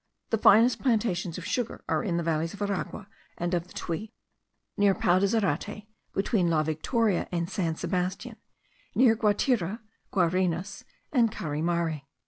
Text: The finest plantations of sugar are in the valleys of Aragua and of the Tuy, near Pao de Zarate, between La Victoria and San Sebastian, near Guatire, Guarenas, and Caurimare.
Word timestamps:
The 0.31 0.39
finest 0.39 0.81
plantations 0.81 1.37
of 1.37 1.45
sugar 1.45 1.83
are 1.87 2.03
in 2.03 2.17
the 2.17 2.23
valleys 2.23 2.55
of 2.55 2.61
Aragua 2.63 3.07
and 3.37 3.53
of 3.53 3.67
the 3.67 3.73
Tuy, 3.75 4.11
near 4.75 4.95
Pao 4.95 5.19
de 5.19 5.27
Zarate, 5.27 5.85
between 6.15 6.49
La 6.49 6.63
Victoria 6.63 7.27
and 7.31 7.47
San 7.47 7.75
Sebastian, 7.75 8.37
near 8.95 9.15
Guatire, 9.15 9.77
Guarenas, 10.11 10.85
and 11.13 11.31
Caurimare. 11.31 12.01